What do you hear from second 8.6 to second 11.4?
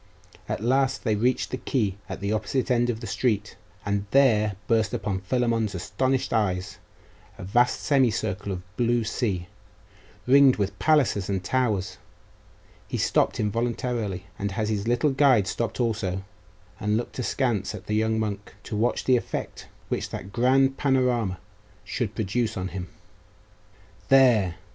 blue sea, ringed with palaces